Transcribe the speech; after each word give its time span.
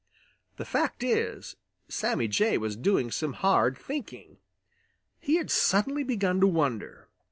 The 0.57 0.65
fact 0.65 1.03
is, 1.03 1.57
Sammy 1.87 2.27
Jay 2.27 2.57
was 2.57 2.75
doing 2.75 3.11
some 3.11 3.33
hard 3.33 3.77
thinking. 3.77 4.39
He 5.19 5.35
had 5.35 5.51
suddenly 5.51 6.03
begun 6.03 6.39
to 6.41 6.47
wonder. 6.47 7.07